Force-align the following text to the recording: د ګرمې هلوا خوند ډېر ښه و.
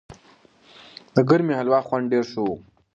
د 1.15 1.17
ګرمې 1.29 1.53
هلوا 1.59 1.79
خوند 1.87 2.05
ډېر 2.11 2.25
ښه 2.31 2.41
و. 2.43 2.47